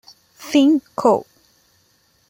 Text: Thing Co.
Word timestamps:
Thing 0.33 0.81
Co. 0.95 1.27